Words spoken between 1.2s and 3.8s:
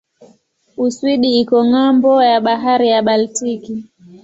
iko ng'ambo ya bahari ya Baltiki.